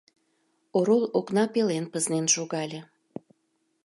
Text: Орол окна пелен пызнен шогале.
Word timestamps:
Орол 0.77 1.03
окна 1.17 1.43
пелен 1.53 1.85
пызнен 1.91 2.25
шогале. 2.35 2.79